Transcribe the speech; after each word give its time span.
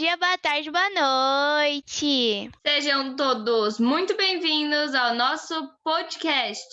dia, 0.00 0.16
boa 0.16 0.38
tarde, 0.38 0.70
boa 0.70 0.88
noite. 1.60 2.50
Sejam 2.66 3.14
todos 3.16 3.78
muito 3.78 4.16
bem-vindos 4.16 4.94
ao 4.94 5.14
nosso 5.14 5.54
podcast. 5.84 6.66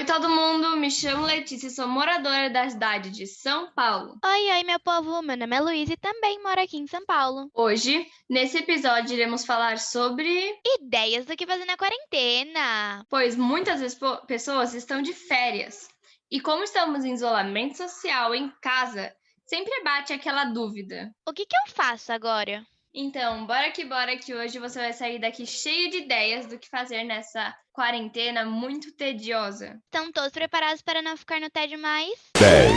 Oi, 0.00 0.06
todo 0.06 0.30
mundo. 0.30 0.78
Me 0.78 0.90
chamo 0.90 1.26
Letícia 1.26 1.66
e 1.66 1.70
sou 1.70 1.86
moradora 1.86 2.48
da 2.48 2.66
cidade 2.70 3.10
de 3.10 3.26
São 3.26 3.70
Paulo. 3.72 4.18
Oi, 4.24 4.50
oi, 4.50 4.64
meu 4.64 4.80
povo. 4.80 5.20
Meu 5.20 5.36
nome 5.36 5.54
é 5.54 5.60
Luísa 5.60 5.92
e 5.92 5.96
também 5.98 6.42
moro 6.42 6.58
aqui 6.58 6.78
em 6.78 6.86
São 6.86 7.04
Paulo. 7.04 7.50
Hoje, 7.52 8.06
nesse 8.26 8.56
episódio, 8.56 9.12
iremos 9.12 9.44
falar 9.44 9.78
sobre. 9.78 10.58
Ideias 10.80 11.26
do 11.26 11.36
que 11.36 11.46
fazer 11.46 11.66
na 11.66 11.76
quarentena. 11.76 13.04
Pois 13.10 13.36
muitas 13.36 13.94
pessoas 14.26 14.72
estão 14.72 15.02
de 15.02 15.12
férias. 15.12 15.86
E 16.30 16.40
como 16.40 16.64
estamos 16.64 17.04
em 17.04 17.12
isolamento 17.12 17.76
social 17.76 18.34
em 18.34 18.50
casa, 18.62 19.14
sempre 19.44 19.82
bate 19.84 20.14
aquela 20.14 20.46
dúvida: 20.46 21.10
O 21.28 21.34
que, 21.34 21.44
que 21.44 21.54
eu 21.54 21.74
faço 21.74 22.10
agora? 22.10 22.64
Então, 22.92 23.46
bora 23.46 23.70
que 23.70 23.84
bora 23.84 24.16
que 24.16 24.34
hoje 24.34 24.58
você 24.58 24.80
vai 24.80 24.92
sair 24.92 25.20
daqui 25.20 25.46
cheio 25.46 25.90
de 25.90 25.98
ideias 25.98 26.46
do 26.46 26.58
que 26.58 26.68
fazer 26.68 27.04
nessa 27.04 27.54
quarentena 27.72 28.44
muito 28.44 28.90
tediosa. 28.92 29.80
Estão 29.84 30.10
todos 30.10 30.32
preparados 30.32 30.82
para 30.82 31.00
não 31.00 31.16
ficar 31.16 31.40
no 31.40 31.48
tédio 31.48 31.78
mais? 31.78 32.12
10, 32.36 32.72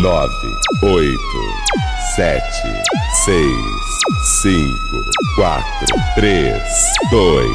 9, 0.00 0.32
8, 0.82 1.18
7, 2.16 2.42
6, 3.26 3.46
5, 4.42 4.74
4, 5.34 5.64
3, 6.14 6.62
2, 7.10 7.50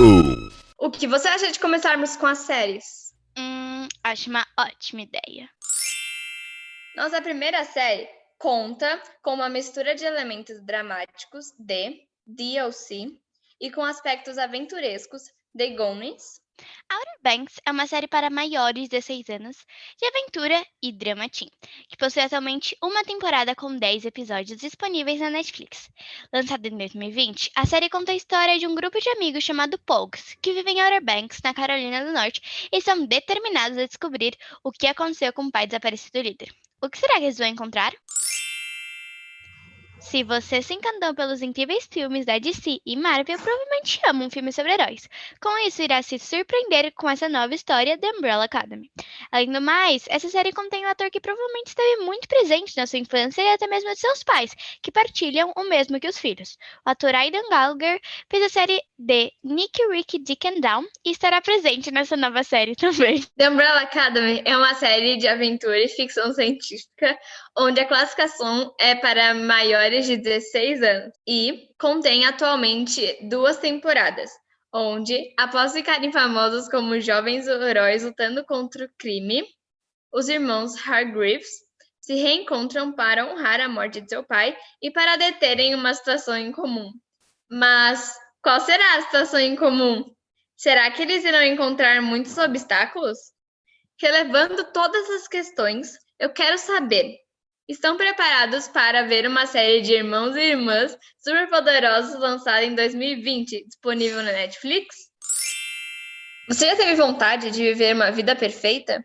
1. 0.00 0.48
O 0.78 0.90
que 0.90 1.06
você 1.06 1.28
acha 1.28 1.52
de 1.52 1.60
começarmos 1.60 2.16
com 2.16 2.26
as 2.26 2.38
séries? 2.38 3.14
Hum, 3.38 3.86
acho 4.02 4.30
uma 4.30 4.44
ótima 4.58 5.02
ideia. 5.02 5.48
Nossa 6.96 7.22
primeira 7.22 7.64
série 7.64 8.08
conta 8.38 9.02
com 9.22 9.34
uma 9.34 9.48
mistura 9.48 9.94
de 9.94 10.04
elementos 10.04 10.60
dramáticos 10.64 11.52
de 11.58 12.06
DLC 12.26 13.16
e 13.60 13.70
com 13.70 13.82
aspectos 13.84 14.38
aventurescos 14.38 15.32
de 15.54 15.70
Goonies. 15.70 16.42
Outer 16.88 17.18
Banks 17.20 17.60
é 17.66 17.70
uma 17.72 17.86
série 17.86 18.06
para 18.06 18.30
maiores 18.30 18.84
de 18.84 18.90
16 18.90 19.28
anos, 19.30 19.56
de 19.98 20.06
aventura 20.06 20.64
e 20.80 20.92
drama 20.92 21.28
teen, 21.28 21.50
que 21.88 21.96
possui 21.96 22.22
atualmente 22.22 22.76
uma 22.80 23.02
temporada 23.02 23.56
com 23.56 23.76
10 23.76 24.04
episódios 24.04 24.60
disponíveis 24.60 25.20
na 25.20 25.30
Netflix. 25.30 25.90
Lançada 26.32 26.68
em 26.68 26.78
2020, 26.78 27.50
a 27.56 27.66
série 27.66 27.88
conta 27.88 28.12
a 28.12 28.14
história 28.14 28.56
de 28.56 28.68
um 28.68 28.74
grupo 28.74 29.00
de 29.00 29.08
amigos 29.10 29.42
chamado 29.42 29.78
Pogues, 29.80 30.36
que 30.40 30.52
vivem 30.52 30.78
em 30.78 30.82
Outer 30.82 31.02
Banks, 31.02 31.40
na 31.42 31.52
Carolina 31.52 32.04
do 32.04 32.12
Norte, 32.12 32.68
e 32.70 32.80
são 32.80 33.04
determinados 33.04 33.76
a 33.76 33.86
descobrir 33.86 34.36
o 34.62 34.70
que 34.70 34.86
aconteceu 34.86 35.32
com 35.32 35.46
o 35.46 35.50
pai 35.50 35.66
desaparecido 35.66 36.20
líder. 36.20 36.54
O 36.84 36.90
que 36.90 36.98
será 36.98 37.14
que 37.14 37.24
eles 37.24 37.38
vão 37.38 37.46
encontrar? 37.46 37.94
Se 40.04 40.22
você 40.22 40.60
se 40.60 40.74
encantou 40.74 41.14
pelos 41.14 41.40
incríveis 41.40 41.88
filmes 41.90 42.26
da 42.26 42.38
DC 42.38 42.78
e 42.84 42.94
Marvel, 42.94 43.38
provavelmente 43.38 44.00
ama 44.06 44.26
um 44.26 44.30
filme 44.30 44.52
sobre 44.52 44.72
heróis. 44.72 45.08
Com 45.40 45.66
isso, 45.66 45.82
irá 45.82 46.02
se 46.02 46.18
surpreender 46.18 46.92
com 46.92 47.08
essa 47.08 47.26
nova 47.26 47.54
história 47.54 47.96
The 47.96 48.10
Umbrella 48.10 48.44
Academy. 48.44 48.90
Além 49.32 49.50
do 49.50 49.62
mais, 49.62 50.04
essa 50.08 50.28
série 50.28 50.52
contém 50.52 50.84
um 50.84 50.90
ator 50.90 51.10
que 51.10 51.20
provavelmente 51.20 51.68
esteve 51.68 52.04
muito 52.04 52.28
presente 52.28 52.76
na 52.76 52.86
sua 52.86 52.98
infância 52.98 53.40
e 53.42 53.48
até 53.48 53.66
mesmo 53.66 53.90
de 53.90 53.98
seus 53.98 54.22
pais, 54.22 54.54
que 54.82 54.92
partilham 54.92 55.52
o 55.56 55.64
mesmo 55.64 55.98
que 55.98 56.06
os 56.06 56.18
filhos. 56.18 56.58
O 56.86 56.90
ator 56.90 57.14
Aidan 57.14 57.48
Gallagher 57.48 57.98
fez 58.30 58.44
a 58.44 58.48
série 58.50 58.82
de 58.98 59.32
Nick, 59.42 59.82
Rick, 59.90 60.18
Dick 60.18 60.46
and 60.46 60.60
Down 60.60 60.84
e 61.04 61.12
estará 61.12 61.40
presente 61.40 61.90
nessa 61.90 62.16
nova 62.16 62.44
série 62.44 62.76
também. 62.76 63.24
The 63.38 63.48
Umbrella 63.48 63.80
Academy 63.80 64.42
é 64.44 64.54
uma 64.54 64.74
série 64.74 65.16
de 65.16 65.26
aventura 65.26 65.82
e 65.82 65.88
ficção 65.88 66.30
científica 66.32 67.18
onde 67.56 67.80
a 67.80 67.86
classificação 67.86 68.74
é 68.78 68.94
para 68.94 69.32
maiores 69.34 69.93
de 70.02 70.16
16 70.16 70.82
anos 70.82 71.14
e 71.26 71.68
contém 71.78 72.26
atualmente 72.26 73.18
duas 73.28 73.58
temporadas, 73.58 74.30
onde, 74.72 75.32
após 75.38 75.72
ficarem 75.72 76.12
famosos 76.12 76.68
como 76.68 77.00
jovens 77.00 77.46
heróis 77.46 78.04
lutando 78.04 78.44
contra 78.44 78.84
o 78.84 78.90
crime, 78.98 79.44
os 80.12 80.28
irmãos 80.28 80.74
Hargreaves 80.86 81.48
se 82.00 82.14
reencontram 82.14 82.92
para 82.92 83.24
honrar 83.26 83.60
a 83.60 83.68
morte 83.68 84.00
de 84.00 84.08
seu 84.08 84.22
pai 84.22 84.56
e 84.82 84.90
para 84.90 85.16
deterem 85.16 85.74
uma 85.74 85.94
situação 85.94 86.36
em 86.36 86.52
comum. 86.52 86.92
Mas 87.50 88.14
qual 88.42 88.60
será 88.60 88.96
a 88.96 89.02
situação 89.02 89.40
em 89.40 89.56
comum? 89.56 90.04
Será 90.56 90.90
que 90.90 91.02
eles 91.02 91.24
irão 91.24 91.42
encontrar 91.42 92.02
muitos 92.02 92.36
obstáculos? 92.36 93.18
Relevando 93.98 94.64
todas 94.72 95.08
as 95.10 95.26
questões, 95.26 95.92
eu 96.18 96.32
quero 96.32 96.58
saber 96.58 97.23
Estão 97.66 97.96
preparados 97.96 98.68
para 98.68 99.04
ver 99.04 99.26
uma 99.26 99.46
série 99.46 99.80
de 99.80 99.94
irmãos 99.94 100.36
e 100.36 100.40
irmãs 100.40 100.98
superpoderosos 101.18 102.20
lançada 102.20 102.62
em 102.62 102.74
2020, 102.74 103.64
disponível 103.64 104.22
na 104.22 104.32
Netflix? 104.32 105.08
Você 106.46 106.66
já 106.66 106.76
teve 106.76 106.94
vontade 106.94 107.50
de 107.50 107.62
viver 107.62 107.94
uma 107.94 108.10
vida 108.10 108.36
perfeita? 108.36 109.02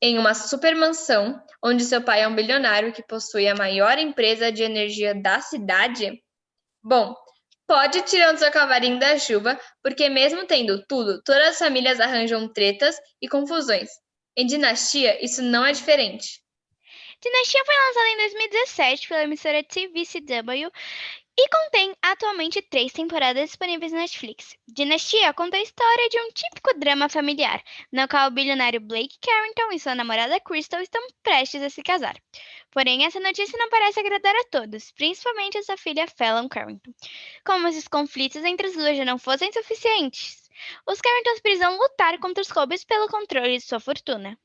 Em 0.00 0.18
uma 0.18 0.32
super 0.32 0.74
mansão, 0.74 1.38
onde 1.62 1.84
seu 1.84 2.00
pai 2.00 2.22
é 2.22 2.28
um 2.28 2.34
bilionário 2.34 2.90
que 2.90 3.06
possui 3.06 3.46
a 3.46 3.54
maior 3.54 3.98
empresa 3.98 4.50
de 4.50 4.62
energia 4.62 5.14
da 5.14 5.42
cidade? 5.42 6.22
Bom, 6.82 7.14
pode 7.66 8.00
tirando 8.02 8.38
seu 8.38 8.50
cavalinho 8.50 8.98
da 8.98 9.18
chuva, 9.18 9.60
porque 9.82 10.08
mesmo 10.08 10.46
tendo 10.46 10.82
tudo, 10.86 11.20
todas 11.22 11.48
as 11.48 11.58
famílias 11.58 12.00
arranjam 12.00 12.50
tretas 12.50 12.96
e 13.20 13.28
confusões. 13.28 13.90
Em 14.34 14.46
Dinastia, 14.46 15.22
isso 15.22 15.42
não 15.42 15.66
é 15.66 15.72
diferente. 15.72 16.40
Dinastia 17.22 17.62
foi 17.66 17.74
lançada 17.74 18.08
em 18.08 18.16
2017 18.16 19.08
pela 19.08 19.24
emissora 19.24 19.62
TVCW 19.62 20.70
e 21.38 21.48
contém 21.48 21.94
atualmente 22.00 22.62
três 22.62 22.92
temporadas 22.92 23.50
disponíveis 23.50 23.92
na 23.92 23.98
Netflix. 23.98 24.56
Dinastia 24.66 25.34
conta 25.34 25.58
a 25.58 25.62
história 25.62 26.08
de 26.08 26.18
um 26.18 26.30
típico 26.32 26.78
drama 26.78 27.10
familiar, 27.10 27.62
no 27.92 28.08
qual 28.08 28.28
o 28.28 28.30
bilionário 28.30 28.80
Blake 28.80 29.18
Carrington 29.20 29.70
e 29.70 29.78
sua 29.78 29.94
namorada 29.94 30.40
Crystal 30.40 30.80
estão 30.80 31.00
prestes 31.22 31.62
a 31.62 31.68
se 31.68 31.82
casar. 31.82 32.16
Porém, 32.70 33.04
essa 33.04 33.20
notícia 33.20 33.58
não 33.58 33.68
parece 33.68 34.00
agradar 34.00 34.34
a 34.34 34.44
todos, 34.50 34.90
principalmente 34.92 35.58
a 35.58 35.62
sua 35.62 35.76
filha 35.76 36.06
Fallon 36.08 36.48
Carrington. 36.48 36.92
Como 37.44 37.70
se 37.70 37.80
os 37.80 37.88
conflitos 37.88 38.42
entre 38.44 38.68
as 38.68 38.72
duas 38.72 38.96
já 38.96 39.04
não 39.04 39.18
fossem 39.18 39.52
suficientes, 39.52 40.48
os 40.86 41.00
Carringtons 41.02 41.40
precisam 41.40 41.76
lutar 41.76 42.18
contra 42.18 42.40
os 42.40 42.50
Colbys 42.50 42.84
pelo 42.84 43.08
controle 43.08 43.58
de 43.58 43.64
sua 43.64 43.78
fortuna. 43.78 44.38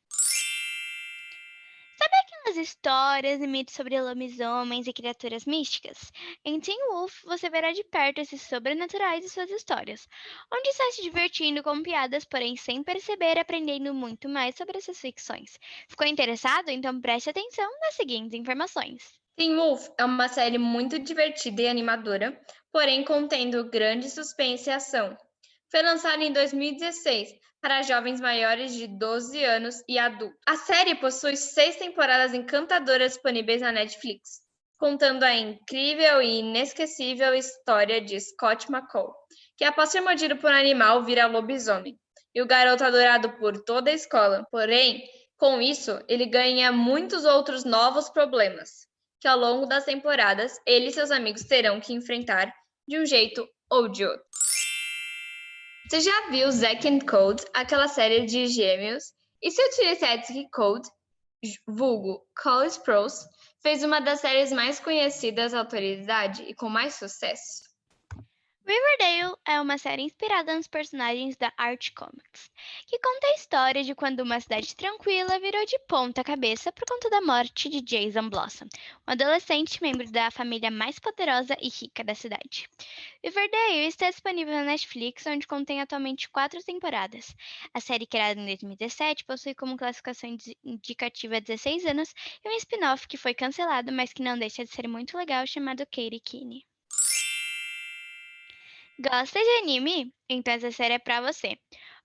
Sabe 1.97 2.24
aquelas 2.45 2.57
histórias 2.57 3.41
e 3.41 3.47
mitos 3.47 3.73
sobre 3.73 3.99
lobisomens 3.99 4.85
e 4.85 4.93
criaturas 4.93 5.45
místicas? 5.45 6.11
Em 6.43 6.59
Teen 6.59 6.77
Wolf, 6.91 7.23
você 7.23 7.49
verá 7.49 7.71
de 7.71 7.83
perto 7.83 8.21
esses 8.21 8.39
sobrenaturais 8.43 9.25
e 9.25 9.29
suas 9.29 9.49
histórias, 9.49 10.07
onde 10.53 10.69
está 10.69 10.91
se 10.91 11.01
divertindo 11.01 11.63
com 11.63 11.81
piadas, 11.81 12.23
porém 12.23 12.55
sem 12.55 12.83
perceber, 12.83 13.39
aprendendo 13.39 13.93
muito 13.95 14.29
mais 14.29 14.55
sobre 14.55 14.77
essas 14.77 14.99
ficções. 14.99 15.57
Ficou 15.89 16.05
interessado? 16.05 16.69
Então 16.69 17.01
preste 17.01 17.31
atenção 17.31 17.69
nas 17.81 17.95
seguintes 17.95 18.39
informações. 18.39 19.19
Teen 19.35 19.55
Wolf 19.55 19.89
é 19.97 20.05
uma 20.05 20.27
série 20.27 20.59
muito 20.59 20.99
divertida 20.99 21.63
e 21.63 21.67
animadora, 21.67 22.39
porém 22.71 23.03
contendo 23.03 23.69
grande 23.69 24.07
suspense 24.07 24.69
e 24.69 24.73
ação. 24.73 25.17
Foi 25.75 25.83
lançada 25.83 26.23
em 26.23 26.31
2016 26.31 27.35
para 27.61 27.81
jovens 27.81 28.21
maiores 28.21 28.73
de 28.73 28.87
12 28.87 29.43
anos 29.43 29.83
e 29.89 29.99
adultos. 29.99 30.39
A 30.47 30.55
série 30.55 30.95
possui 30.95 31.35
seis 31.35 31.75
temporadas 31.75 32.33
encantadoras 32.33 33.11
disponíveis 33.11 33.59
na 33.59 33.73
Netflix, 33.73 34.39
contando 34.79 35.23
a 35.23 35.35
incrível 35.35 36.21
e 36.21 36.39
inesquecível 36.39 37.35
história 37.35 37.99
de 37.99 38.17
Scott 38.21 38.71
McCall, 38.71 39.13
que 39.57 39.65
após 39.65 39.89
ser 39.89 39.99
mordido 39.99 40.37
por 40.37 40.49
um 40.49 40.55
animal 40.55 41.03
vira 41.03 41.27
lobisomem, 41.27 41.99
e 42.33 42.41
o 42.41 42.47
garoto 42.47 42.85
adorado 42.85 43.33
por 43.33 43.61
toda 43.65 43.91
a 43.91 43.95
escola. 43.95 44.47
Porém, 44.49 45.03
com 45.35 45.61
isso, 45.61 46.01
ele 46.07 46.25
ganha 46.25 46.71
muitos 46.71 47.25
outros 47.25 47.65
novos 47.65 48.09
problemas, 48.09 48.87
que 49.19 49.27
ao 49.27 49.37
longo 49.37 49.65
das 49.65 49.83
temporadas 49.83 50.57
ele 50.65 50.87
e 50.87 50.93
seus 50.93 51.11
amigos 51.11 51.43
terão 51.43 51.81
que 51.81 51.91
enfrentar 51.91 52.49
de 52.87 52.97
um 52.97 53.05
jeito 53.05 53.45
ou 53.69 53.89
de 53.89 54.05
outro. 54.05 54.34
Você 55.87 56.01
já 56.01 56.29
viu 56.31 56.51
Zack 56.51 56.87
and 56.87 56.99
Code, 56.99 57.45
aquela 57.53 57.87
série 57.87 58.25
de 58.25 58.47
gêmeos? 58.47 59.13
E 59.39 59.51
se 59.51 59.61
Utility 59.61 60.49
Code, 60.51 60.89
vulgo 61.67 62.25
College 62.41 62.79
Pros, 62.83 63.23
fez 63.61 63.83
uma 63.83 63.99
das 63.99 64.19
séries 64.19 64.51
mais 64.51 64.79
conhecidas 64.79 65.51
da 65.51 65.61
atualidade 65.61 66.41
e 66.41 66.55
com 66.55 66.69
mais 66.69 66.95
sucesso? 66.95 67.64
Riverdale 68.67 69.35
é 69.45 69.61
uma 69.61 69.77
série 69.77 70.01
inspirada 70.01 70.55
nos 70.55 70.65
personagens 70.65 71.37
da 71.37 71.53
Art 71.55 71.91
Comics, 71.93 72.49
que 72.87 72.97
conta 72.97 73.27
a 73.27 73.35
história 73.35 73.83
de 73.83 73.93
quando 73.93 74.21
uma 74.21 74.39
cidade 74.39 74.75
tranquila 74.75 75.39
virou 75.39 75.63
de 75.67 75.77
ponta 75.87 76.23
cabeça 76.23 76.71
por 76.71 76.83
conta 76.87 77.07
da 77.11 77.21
morte 77.21 77.69
de 77.69 77.79
Jason 77.79 78.27
Blossom, 78.27 78.65
um 79.07 79.11
adolescente 79.11 79.79
membro 79.83 80.11
da 80.11 80.31
família 80.31 80.71
mais 80.71 80.97
poderosa 80.97 81.55
e 81.61 81.69
rica 81.69 82.03
da 82.03 82.15
cidade. 82.15 82.67
Riverdale 83.23 83.85
está 83.85 84.09
disponível 84.09 84.55
na 84.55 84.63
Netflix, 84.63 85.27
onde 85.27 85.45
contém 85.45 85.79
atualmente 85.79 86.27
quatro 86.27 86.59
temporadas. 86.63 87.35
A 87.71 87.79
série, 87.79 88.07
criada 88.07 88.41
em 88.41 88.47
2017, 88.47 89.25
possui 89.25 89.53
como 89.53 89.77
classificação 89.77 90.35
indicativa 90.63 91.39
16 91.39 91.85
anos 91.85 92.15
e 92.43 92.49
um 92.49 92.57
spin-off 92.57 93.07
que 93.07 93.15
foi 93.15 93.35
cancelado, 93.35 93.91
mas 93.91 94.11
que 94.11 94.23
não 94.23 94.39
deixa 94.39 94.65
de 94.65 94.71
ser 94.71 94.87
muito 94.87 95.15
legal, 95.15 95.45
chamado 95.45 95.85
Katie 95.85 96.19
Kinney. 96.19 96.65
Gosta 98.97 99.37
de 99.37 99.49
anime? 99.61 100.13
Então 100.29 100.53
essa 100.53 100.71
série 100.71 100.93
é 100.93 100.99
pra 100.99 101.19
você. 101.19 101.57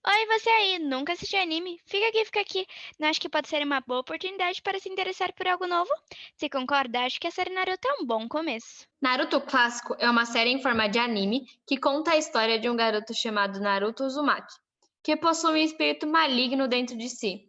Oi, 0.05 0.27
você 0.27 0.51
aí, 0.51 0.79
nunca 0.81 1.13
assistiu 1.13 1.39
anime? 1.39 1.79
Fica 1.87 2.09
aqui, 2.09 2.25
fica 2.25 2.41
aqui. 2.41 2.67
Não 2.99 3.09
acho 3.09 3.21
que 3.21 3.29
pode 3.29 3.49
ser 3.49 3.63
uma 3.63 3.81
boa 3.81 4.01
oportunidade 4.01 4.61
para 4.61 4.81
se 4.81 4.89
interessar 4.89 5.33
por 5.33 5.47
algo 5.47 5.69
novo? 5.69 5.91
Se 6.37 6.49
concorda, 6.49 7.05
acho 7.05 7.21
que 7.21 7.29
a 7.29 7.31
série 7.31 7.55
Naruto 7.55 7.87
é 7.87 8.03
um 8.03 8.07
bom 8.07 8.27
começo. 8.27 8.89
Naruto 9.01 9.41
Clássico 9.41 9.95
é 10.01 10.11
uma 10.11 10.25
série 10.25 10.51
em 10.51 10.61
forma 10.61 10.89
de 10.89 10.99
anime 10.99 11.47
que 11.65 11.79
conta 11.79 12.11
a 12.11 12.17
história 12.17 12.59
de 12.59 12.69
um 12.69 12.75
garoto 12.75 13.15
chamado 13.15 13.61
Naruto 13.61 14.03
Uzumaki, 14.03 14.53
que 15.05 15.17
possui 15.17 15.53
um 15.53 15.57
espírito 15.57 16.09
maligno 16.09 16.67
dentro 16.67 16.97
de 16.97 17.09
si. 17.09 17.49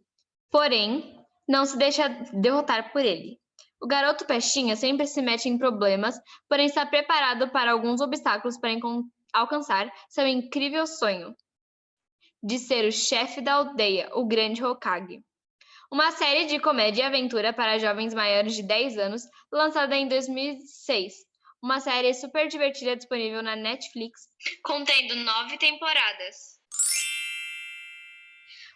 Porém, 0.52 1.26
não 1.48 1.66
se 1.66 1.80
deixa 1.80 2.10
derrotar 2.32 2.92
por 2.92 3.04
ele. 3.04 3.40
O 3.82 3.88
garoto 3.88 4.24
Pestinha 4.26 4.76
sempre 4.76 5.08
se 5.08 5.20
mete 5.20 5.50
em 5.50 5.58
problemas, 5.58 6.16
porém 6.48 6.68
está 6.68 6.86
preparado 6.86 7.50
para 7.50 7.72
alguns 7.72 8.02
obstáculos 8.02 8.56
para 8.60 8.72
encontrar 8.72 9.10
alcançar 9.34 9.92
seu 10.10 10.28
incrível 10.28 10.86
sonho 10.86 11.36
de 12.44 12.58
ser 12.58 12.86
o 12.86 12.92
chefe 12.92 13.42
da 13.42 13.54
aldeia, 13.54 14.10
o 14.14 14.26
Grande 14.26 14.64
Hokage. 14.64 15.24
Uma 15.92 16.12
série 16.12 16.46
de 16.46 16.60
comédia 16.60 17.04
e 17.04 17.06
aventura 17.06 17.54
para 17.54 17.78
jovens 17.78 18.14
maiores 18.14 18.56
de 18.56 18.64
10 18.64 18.98
anos, 18.98 19.24
lançada 19.52 19.96
em 19.96 20.08
2006. 20.08 21.14
Uma 21.62 21.80
série 21.80 22.14
super 22.14 22.48
divertida 22.48 22.96
disponível 22.96 23.44
na 23.44 23.56
Netflix, 23.56 24.22
contendo 24.64 25.16
nove 25.16 25.58
temporadas. 25.58 26.60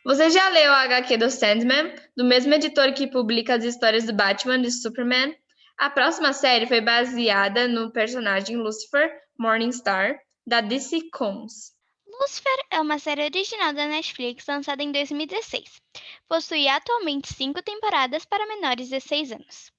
Você 0.05 0.29
já 0.29 0.49
leu 0.49 0.71
a 0.71 0.81
HQ 0.81 1.17
do 1.17 1.31
Sandman, 1.31 1.95
do 2.15 2.23
mesmo 2.23 2.53
editor 2.53 2.93
que 2.93 3.07
publica 3.07 3.55
as 3.55 3.63
histórias 3.63 4.03
do 4.03 4.13
Batman 4.13 4.59
e 4.59 4.69
Superman? 4.69 5.35
A 5.79 5.89
próxima 5.89 6.31
série 6.31 6.67
foi 6.67 6.79
baseada 6.79 7.67
no 7.67 7.91
personagem 7.91 8.55
Lucifer 8.55 9.11
Morningstar, 9.39 10.15
da 10.45 10.61
DC 10.61 11.09
Comics. 11.11 11.75
Lucifer 12.21 12.57
é 12.71 12.79
uma 12.79 12.97
série 12.97 13.25
original 13.25 13.73
da 13.73 13.87
Netflix 13.87 14.45
lançada 14.47 14.81
em 14.81 14.91
2016. 14.91 15.81
Possui 16.29 16.67
atualmente 16.67 17.33
cinco 17.33 17.61
temporadas 17.61 18.23
para 18.23 18.47
menores 18.47 18.87
de 18.87 19.01
6 19.01 19.33
anos. 19.33 19.71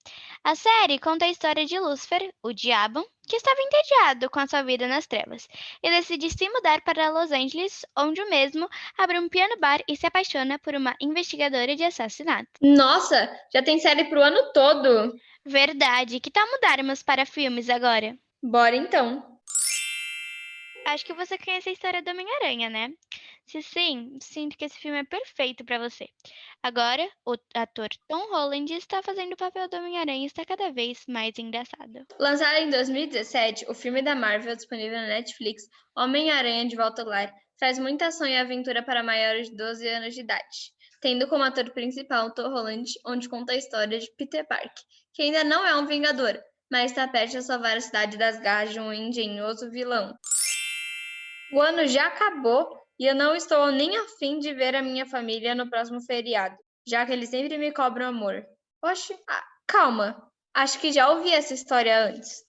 A 0.44 0.54
série 0.54 0.98
conta 0.98 1.24
a 1.24 1.30
história 1.30 1.64
de 1.64 1.78
Lucifer, 1.78 2.32
o 2.42 2.52
diabo, 2.52 3.04
que 3.26 3.36
estava 3.36 3.60
entediado 3.60 4.28
com 4.28 4.38
a 4.38 4.46
sua 4.46 4.62
vida 4.62 4.86
nas 4.86 5.06
trevas 5.06 5.48
e 5.82 5.90
decide 5.90 6.30
se 6.30 6.48
mudar 6.50 6.82
para 6.82 7.10
Los 7.10 7.32
Angeles, 7.32 7.86
onde 7.96 8.20
o 8.20 8.28
mesmo 8.28 8.68
abre 8.98 9.18
um 9.18 9.28
piano 9.28 9.56
bar 9.58 9.80
e 9.88 9.96
se 9.96 10.06
apaixona 10.06 10.58
por 10.58 10.74
uma 10.74 10.94
investigadora 11.00 11.74
de 11.74 11.84
assassinato. 11.84 12.50
Nossa, 12.60 13.34
já 13.52 13.62
tem 13.62 13.78
série 13.78 14.04
pro 14.04 14.22
ano 14.22 14.52
todo! 14.52 15.14
Verdade, 15.44 16.20
que 16.20 16.30
tal 16.30 16.46
mudarmos 16.50 17.02
para 17.02 17.24
filmes 17.24 17.70
agora? 17.70 18.16
Bora 18.42 18.76
então! 18.76 19.35
Acho 20.86 21.04
que 21.04 21.14
você 21.14 21.36
conhece 21.36 21.68
a 21.68 21.72
história 21.72 22.00
do 22.00 22.12
Homem-Aranha, 22.12 22.70
né? 22.70 22.92
Se 23.44 23.60
sim, 23.60 24.16
sinto 24.20 24.56
que 24.56 24.64
esse 24.64 24.78
filme 24.78 25.00
é 25.00 25.04
perfeito 25.04 25.64
para 25.64 25.80
você. 25.80 26.08
Agora, 26.62 27.04
o 27.26 27.34
ator 27.54 27.88
Tom 28.06 28.30
Holland 28.30 28.72
está 28.72 29.02
fazendo 29.02 29.32
o 29.32 29.36
papel 29.36 29.68
do 29.68 29.78
Homem-Aranha 29.78 30.22
e 30.22 30.26
está 30.26 30.44
cada 30.44 30.70
vez 30.70 31.02
mais 31.08 31.36
engraçado. 31.40 32.06
Lançado 32.20 32.58
em 32.58 32.70
2017, 32.70 33.66
o 33.68 33.74
filme 33.74 34.00
da 34.00 34.14
Marvel 34.14 34.54
disponível 34.54 34.96
na 34.96 35.08
Netflix, 35.08 35.64
Homem-Aranha 35.96 36.68
de 36.68 36.76
Volta 36.76 37.02
ao 37.02 37.08
Lar, 37.08 37.34
traz 37.58 37.80
muita 37.80 38.06
ação 38.06 38.28
e 38.28 38.36
aventura 38.36 38.80
para 38.80 39.02
maiores 39.02 39.50
de 39.50 39.56
12 39.56 39.88
anos 39.88 40.14
de 40.14 40.20
idade, 40.20 40.72
tendo 41.00 41.26
como 41.26 41.42
ator 41.42 41.68
principal 41.72 42.32
Tom 42.32 42.48
Holland, 42.48 42.88
onde 43.04 43.28
conta 43.28 43.54
a 43.54 43.56
história 43.56 43.98
de 43.98 44.08
Peter 44.16 44.46
Parker, 44.46 44.84
que 45.12 45.22
ainda 45.22 45.42
não 45.42 45.66
é 45.66 45.74
um 45.74 45.84
Vingador, 45.84 46.40
mas 46.70 46.92
está 46.92 47.08
perto 47.08 47.32
de 47.32 47.42
salvar 47.42 47.76
a 47.76 47.80
cidade 47.80 48.16
das 48.16 48.38
garras 48.38 48.72
de 48.72 48.78
um 48.78 48.92
engenhoso 48.92 49.68
vilão. 49.68 50.16
O 51.52 51.60
ano 51.60 51.86
já 51.86 52.06
acabou 52.06 52.68
e 52.98 53.06
eu 53.06 53.14
não 53.14 53.34
estou 53.34 53.70
nem 53.70 53.96
afim 53.96 54.38
de 54.38 54.52
ver 54.52 54.74
a 54.74 54.82
minha 54.82 55.06
família 55.06 55.54
no 55.54 55.68
próximo 55.68 56.00
feriado, 56.00 56.56
já 56.86 57.04
que 57.06 57.12
eles 57.12 57.28
sempre 57.28 57.56
me 57.58 57.72
cobram 57.72 58.08
amor. 58.08 58.44
Oxe, 58.82 59.16
ah, 59.28 59.44
calma. 59.66 60.30
Acho 60.54 60.80
que 60.80 60.92
já 60.92 61.10
ouvi 61.10 61.32
essa 61.32 61.54
história 61.54 62.06
antes. 62.06 62.44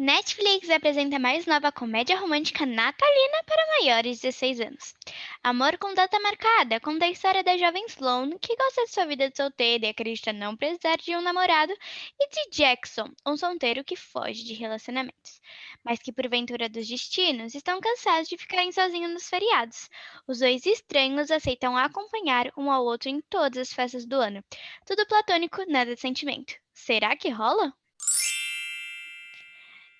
Netflix 0.00 0.70
apresenta 0.70 1.18
mais 1.18 1.44
nova 1.44 1.72
comédia 1.72 2.16
romântica 2.16 2.64
natalina 2.64 3.42
para 3.44 3.66
maiores 3.80 4.18
de 4.18 4.28
16 4.28 4.60
anos. 4.60 4.94
Amor 5.42 5.76
com 5.76 5.92
Data 5.92 6.20
Marcada 6.20 6.78
conta 6.78 7.04
a 7.04 7.10
história 7.10 7.42
da 7.42 7.58
jovem 7.58 7.84
Sloane, 7.86 8.38
que 8.38 8.54
gosta 8.54 8.84
de 8.84 8.92
sua 8.92 9.06
vida 9.06 9.28
de 9.28 9.36
solteira 9.36 9.86
e 9.86 9.88
acredita 9.88 10.32
não 10.32 10.56
precisar 10.56 10.98
de 10.98 11.16
um 11.16 11.20
namorado, 11.20 11.72
e 12.16 12.28
de 12.28 12.56
Jackson, 12.56 13.10
um 13.26 13.36
solteiro 13.36 13.82
que 13.82 13.96
foge 13.96 14.44
de 14.44 14.54
relacionamentos, 14.54 15.40
mas 15.82 15.98
que 15.98 16.12
por 16.12 16.28
ventura 16.28 16.68
dos 16.68 16.86
destinos 16.86 17.56
estão 17.56 17.80
cansados 17.80 18.28
de 18.28 18.38
ficarem 18.38 18.70
sozinhos 18.70 19.12
nos 19.12 19.28
feriados. 19.28 19.90
Os 20.28 20.38
dois 20.38 20.64
estranhos 20.64 21.28
aceitam 21.28 21.76
acompanhar 21.76 22.52
um 22.56 22.70
ao 22.70 22.84
outro 22.84 23.08
em 23.08 23.20
todas 23.22 23.58
as 23.58 23.72
festas 23.72 24.06
do 24.06 24.14
ano. 24.14 24.44
Tudo 24.86 25.04
platônico, 25.08 25.64
nada 25.66 25.92
de 25.92 26.00
sentimento. 26.00 26.54
Será 26.72 27.16
que 27.16 27.30
rola? 27.30 27.74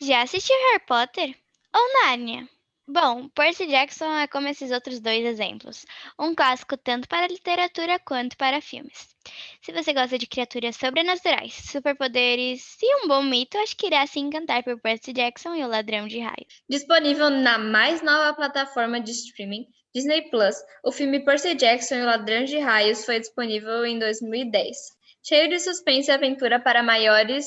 Já 0.00 0.22
assistiu 0.22 0.54
Harry 0.56 0.84
Potter? 0.86 1.34
Ou 1.74 1.92
Nárnia? 2.02 2.48
Bom, 2.86 3.28
Percy 3.30 3.66
Jackson 3.66 4.16
é 4.16 4.28
como 4.28 4.46
esses 4.46 4.70
outros 4.70 5.00
dois 5.00 5.24
exemplos, 5.26 5.84
um 6.18 6.34
clássico 6.34 6.76
tanto 6.76 7.08
para 7.08 7.26
literatura 7.26 7.98
quanto 7.98 8.36
para 8.36 8.62
filmes. 8.62 9.08
Se 9.60 9.72
você 9.72 9.92
gosta 9.92 10.16
de 10.16 10.26
criaturas 10.26 10.76
sobrenaturais, 10.76 11.52
superpoderes 11.52 12.78
e 12.80 13.04
um 13.04 13.08
bom 13.08 13.22
mito, 13.24 13.58
acho 13.58 13.76
que 13.76 13.88
irá 13.88 14.06
se 14.06 14.20
encantar 14.20 14.62
por 14.62 14.80
Percy 14.80 15.12
Jackson 15.12 15.56
e 15.56 15.64
o 15.64 15.68
Ladrão 15.68 16.06
de 16.06 16.20
Raios. 16.20 16.62
Disponível 16.70 17.28
na 17.28 17.58
mais 17.58 18.00
nova 18.00 18.32
plataforma 18.34 19.00
de 19.00 19.10
streaming, 19.10 19.66
Disney 19.92 20.30
Plus, 20.30 20.54
o 20.84 20.92
filme 20.92 21.24
Percy 21.24 21.56
Jackson 21.56 21.96
e 21.96 22.02
o 22.02 22.06
Ladrão 22.06 22.44
de 22.44 22.58
Raios 22.58 23.04
foi 23.04 23.18
disponível 23.18 23.84
em 23.84 23.98
2010. 23.98 24.76
Cheio 25.26 25.50
de 25.50 25.58
suspense 25.58 26.08
e 26.08 26.14
aventura 26.14 26.60
para 26.60 26.84
maiores 26.84 27.46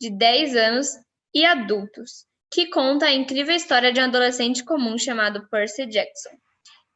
de 0.00 0.10
10 0.10 0.56
anos 0.56 0.88
e 1.34 1.44
adultos, 1.44 2.26
que 2.52 2.66
conta 2.66 3.06
a 3.06 3.12
incrível 3.12 3.54
história 3.54 3.92
de 3.92 4.00
um 4.00 4.04
adolescente 4.04 4.64
comum 4.64 4.98
chamado 4.98 5.48
Percy 5.48 5.86
Jackson, 5.86 6.30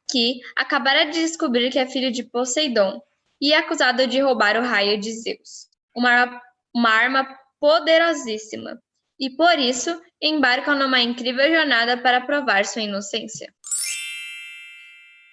que 0.09 0.39
acabara 0.55 1.05
de 1.05 1.19
descobrir 1.19 1.71
que 1.71 1.79
é 1.79 1.85
filho 1.85 2.11
de 2.11 2.23
Poseidon 2.23 3.01
e 3.41 3.53
é 3.53 3.57
acusado 3.57 4.05
de 4.07 4.19
roubar 4.19 4.57
o 4.57 4.65
raio 4.65 4.99
de 4.99 5.11
Zeus, 5.11 5.67
uma, 5.95 6.41
uma 6.73 6.89
arma 6.89 7.27
poderosíssima, 7.59 8.79
e 9.19 9.31
por 9.31 9.57
isso 9.57 9.99
embarcam 10.21 10.77
numa 10.77 11.01
incrível 11.01 11.51
jornada 11.51 11.97
para 11.97 12.21
provar 12.21 12.65
sua 12.65 12.83
inocência. 12.83 13.51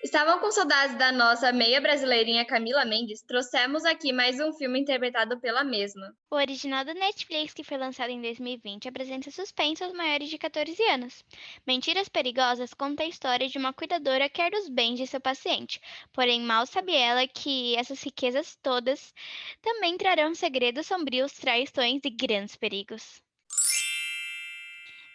Estavam 0.04 0.38
com 0.38 0.52
saudades 0.52 0.98
da 0.98 1.10
nossa 1.10 1.50
meia 1.50 1.80
brasileirinha 1.80 2.44
Camila 2.44 2.84
Mendes? 2.84 3.22
Trouxemos 3.22 3.86
aqui 3.86 4.12
mais 4.12 4.38
um 4.38 4.52
filme 4.52 4.78
interpretado 4.78 5.40
pela 5.40 5.64
mesma. 5.64 6.14
O 6.30 6.36
original 6.36 6.84
da 6.84 6.92
Netflix, 6.92 7.54
que 7.54 7.64
foi 7.64 7.78
lançado 7.78 8.10
em 8.10 8.20
2020, 8.20 8.86
apresenta 8.86 9.30
suspense 9.30 9.82
aos 9.82 9.94
maiores 9.94 10.28
de 10.28 10.36
14 10.36 10.78
anos. 10.90 11.24
Mentiras 11.66 12.06
Perigosas 12.06 12.74
conta 12.74 13.02
a 13.02 13.08
história 13.08 13.48
de 13.48 13.56
uma 13.56 13.72
cuidadora 13.72 14.28
que 14.28 14.42
quer 14.42 14.52
os 14.52 14.68
bens 14.68 14.98
de 14.98 15.06
seu 15.06 15.22
paciente, 15.22 15.80
porém 16.12 16.42
mal 16.42 16.66
sabe 16.66 16.94
ela 16.94 17.26
que 17.26 17.74
essas 17.74 18.02
riquezas 18.02 18.58
todas 18.62 19.14
também 19.62 19.96
trarão 19.96 20.34
segredos 20.34 20.86
sombrios, 20.86 21.32
traições 21.32 22.02
e 22.04 22.10
grandes 22.10 22.56
perigos. 22.56 23.23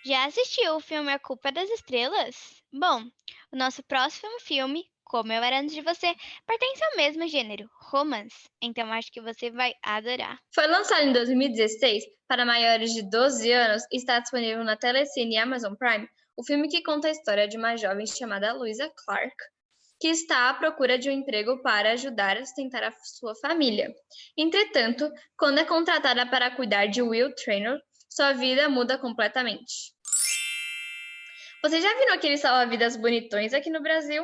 Já 0.09 0.25
assistiu 0.25 0.75
o 0.75 0.79
filme 0.79 1.13
A 1.13 1.19
Culpa 1.19 1.51
das 1.51 1.69
Estrelas? 1.69 2.35
Bom, 2.73 3.03
o 3.51 3.55
nosso 3.55 3.83
próximo 3.83 4.39
filme, 4.39 4.83
Como 5.03 5.31
Eu 5.31 5.43
Era 5.43 5.59
Antes 5.59 5.75
de 5.75 5.83
Você, 5.83 6.15
pertence 6.47 6.83
ao 6.83 6.97
mesmo 6.97 7.27
gênero, 7.27 7.69
romance. 7.79 8.49
Então 8.59 8.91
acho 8.91 9.11
que 9.11 9.21
você 9.21 9.51
vai 9.51 9.71
adorar. 9.83 10.39
Foi 10.51 10.65
lançado 10.65 11.03
em 11.03 11.13
2016 11.13 12.03
para 12.27 12.43
maiores 12.43 12.91
de 12.91 13.07
12 13.07 13.51
anos 13.51 13.83
e 13.91 13.97
está 13.97 14.19
disponível 14.19 14.63
na 14.63 14.75
Telecine 14.75 15.35
e 15.35 15.37
Amazon 15.37 15.75
Prime. 15.75 16.09
O 16.35 16.43
filme 16.43 16.69
que 16.69 16.81
conta 16.81 17.07
a 17.07 17.11
história 17.11 17.47
de 17.47 17.59
uma 17.59 17.77
jovem 17.77 18.07
chamada 18.07 18.51
Louisa 18.53 18.91
Clark, 19.05 19.35
que 20.01 20.07
está 20.07 20.49
à 20.49 20.55
procura 20.55 20.97
de 20.97 21.07
um 21.11 21.13
emprego 21.13 21.61
para 21.61 21.91
ajudar 21.91 22.35
a 22.35 22.43
sustentar 22.43 22.81
a 22.81 22.91
sua 23.03 23.35
família. 23.35 23.93
Entretanto, 24.35 25.07
quando 25.37 25.59
é 25.59 25.65
contratada 25.65 26.27
para 26.27 26.55
cuidar 26.55 26.87
de 26.87 26.99
Will 26.99 27.31
Traynor, 27.35 27.77
sua 28.09 28.33
vida 28.33 28.67
muda 28.67 28.97
completamente. 28.97 29.93
Você 31.61 31.81
já 31.81 31.93
viu 31.97 32.13
aqueles 32.13 32.39
salva-vidas 32.39 32.95
bonitões 32.95 33.53
aqui 33.53 33.69
no 33.69 33.81
Brasil? 33.81 34.23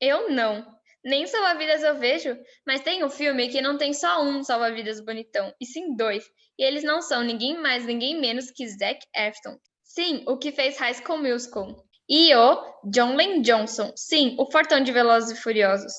Eu 0.00 0.30
não. 0.30 0.64
Nem 1.04 1.26
salva-vidas 1.26 1.82
eu 1.82 1.98
vejo, 1.98 2.36
mas 2.64 2.80
tem 2.80 3.04
um 3.04 3.10
filme 3.10 3.48
que 3.48 3.60
não 3.60 3.76
tem 3.76 3.92
só 3.92 4.22
um 4.22 4.42
salva-vidas 4.42 5.00
bonitão, 5.00 5.52
e 5.60 5.66
sim 5.66 5.96
dois. 5.96 6.24
E 6.56 6.64
eles 6.64 6.84
não 6.84 7.02
são 7.02 7.22
ninguém 7.22 7.58
mais, 7.60 7.84
ninguém 7.84 8.20
menos 8.20 8.52
que 8.52 8.68
Zac 8.68 9.00
Efron. 9.14 9.58
Sim, 9.82 10.24
o 10.28 10.38
que 10.38 10.52
fez 10.52 10.78
High 10.78 10.94
School 10.94 11.18
Musical. 11.22 11.84
E 12.08 12.34
o 12.34 12.62
John 12.90 13.16
Lane 13.16 13.42
Johnson. 13.42 13.92
Sim, 13.96 14.36
o 14.38 14.50
fortão 14.50 14.80
de 14.80 14.92
Velozes 14.92 15.36
e 15.36 15.42
Furiosos. 15.42 15.92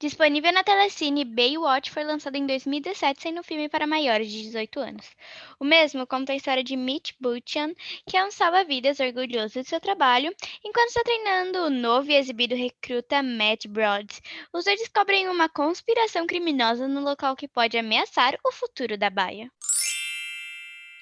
Disponível 0.00 0.52
na 0.52 0.62
Telecine, 0.62 1.24
Baywatch 1.24 1.90
foi 1.90 2.04
lançado 2.04 2.36
em 2.36 2.46
2017, 2.46 3.20
sendo 3.20 3.40
um 3.40 3.42
filme 3.42 3.68
para 3.68 3.84
maiores 3.84 4.30
de 4.30 4.42
18 4.42 4.78
anos. 4.78 5.10
O 5.58 5.64
mesmo 5.64 6.06
conta 6.06 6.32
a 6.32 6.36
história 6.36 6.62
de 6.62 6.76
Mitch 6.76 7.14
Buchan, 7.18 7.74
que 8.06 8.16
é 8.16 8.24
um 8.24 8.30
salva-vidas 8.30 9.00
orgulhoso 9.00 9.60
de 9.60 9.68
seu 9.68 9.80
trabalho, 9.80 10.32
enquanto 10.64 10.90
está 10.90 11.02
treinando 11.02 11.64
o 11.64 11.70
novo 11.70 12.12
e 12.12 12.14
exibido 12.14 12.54
recruta 12.54 13.24
Matt 13.24 13.66
Broad. 13.66 14.06
Os 14.52 14.66
dois 14.66 14.78
descobrem 14.78 15.28
uma 15.28 15.48
conspiração 15.48 16.28
criminosa 16.28 16.86
no 16.86 17.00
local 17.00 17.34
que 17.34 17.48
pode 17.48 17.76
ameaçar 17.76 18.38
o 18.46 18.52
futuro 18.52 18.96
da 18.96 19.10
baia. 19.10 19.50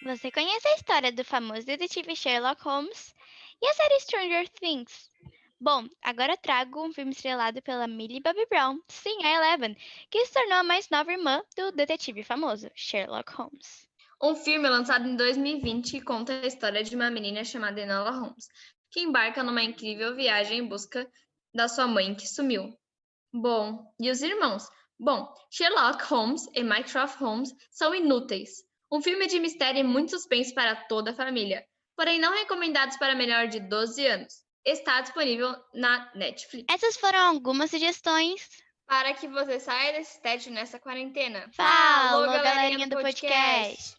Você 0.04 0.30
conhece 0.30 0.68
a 0.68 0.74
história 0.74 1.12
do 1.12 1.22
famoso 1.22 1.66
detetive 1.66 2.16
Sherlock 2.16 2.62
Holmes? 2.62 3.14
E 3.60 3.66
a 3.68 3.74
série 3.74 4.00
Stranger 4.00 4.48
Things? 4.48 5.10
Bom, 5.58 5.88
agora 6.02 6.36
trago 6.36 6.84
um 6.84 6.92
filme 6.92 7.12
estrelado 7.12 7.62
pela 7.62 7.86
Millie 7.86 8.20
Bobby 8.20 8.44
Brown, 8.46 8.78
sim, 8.88 9.24
a 9.24 9.36
Eleven, 9.36 9.74
que 10.10 10.26
se 10.26 10.34
tornou 10.34 10.58
a 10.58 10.62
mais 10.62 10.90
nova 10.90 11.10
irmã 11.10 11.42
do 11.56 11.72
detetive 11.72 12.22
famoso, 12.22 12.70
Sherlock 12.74 13.32
Holmes. 13.32 13.88
Um 14.22 14.36
filme 14.36 14.68
lançado 14.68 15.08
em 15.08 15.16
2020 15.16 16.02
conta 16.02 16.34
a 16.34 16.46
história 16.46 16.84
de 16.84 16.94
uma 16.94 17.10
menina 17.10 17.42
chamada 17.42 17.80
Enola 17.80 18.10
Holmes, 18.10 18.48
que 18.90 19.00
embarca 19.00 19.42
numa 19.42 19.62
incrível 19.62 20.14
viagem 20.14 20.58
em 20.58 20.68
busca 20.68 21.10
da 21.54 21.68
sua 21.68 21.86
mãe 21.86 22.14
que 22.14 22.28
sumiu. 22.28 22.78
Bom, 23.32 23.90
e 23.98 24.10
os 24.10 24.20
irmãos? 24.20 24.68
Bom, 25.00 25.26
Sherlock 25.50 26.04
Holmes 26.04 26.46
e 26.54 26.62
Mycroft 26.62 27.18
Holmes 27.18 27.50
são 27.70 27.94
inúteis. 27.94 28.62
Um 28.92 29.00
filme 29.00 29.26
de 29.26 29.40
mistério 29.40 29.80
e 29.80 29.84
muito 29.84 30.10
suspense 30.10 30.52
para 30.52 30.76
toda 30.84 31.12
a 31.12 31.16
família, 31.16 31.66
porém 31.96 32.20
não 32.20 32.34
recomendados 32.34 32.98
para 32.98 33.14
menor 33.14 33.48
de 33.48 33.58
12 33.58 34.06
anos 34.06 34.45
está 34.66 35.00
disponível 35.00 35.54
na 35.72 36.10
Netflix. 36.14 36.66
Essas 36.68 36.96
foram 36.96 37.20
algumas 37.20 37.70
sugestões 37.70 38.48
para 38.86 39.14
que 39.14 39.26
você 39.28 39.58
saia 39.58 39.92
desse 39.92 40.20
tédio 40.20 40.52
nessa 40.52 40.78
quarentena. 40.78 41.48
Falou, 41.52 42.26
galerinha 42.26 42.86
do 42.86 42.96
podcast. 42.96 43.94